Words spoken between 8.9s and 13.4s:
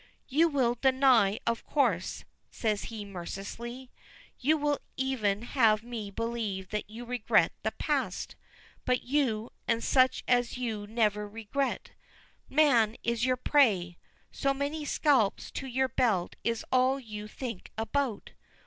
you, and such as you never regret. Man is your